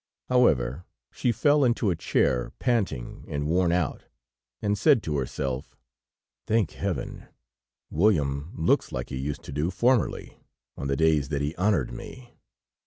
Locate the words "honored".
11.55-11.91